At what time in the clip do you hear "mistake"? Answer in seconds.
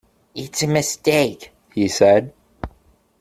0.67-1.51